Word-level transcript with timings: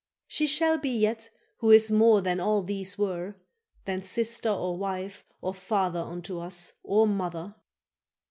—She 0.25 0.47
shall 0.47 0.79
be 0.79 0.89
yet 0.89 1.29
who 1.57 1.69
is 1.69 1.91
more 1.91 2.21
than 2.23 2.39
all 2.39 2.63
these 2.63 2.97
were, 2.97 3.35
Than 3.85 4.01
sister 4.01 4.49
or 4.49 4.75
wife 4.75 5.23
or 5.41 5.53
father 5.53 5.99
unto 6.01 6.39
us 6.39 6.73
or 6.81 7.05
mother. 7.05 7.53